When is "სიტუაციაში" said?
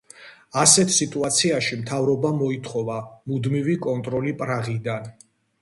0.95-1.77